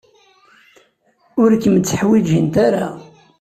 [1.41, 2.87] Ur kem-tteḥwijint ara.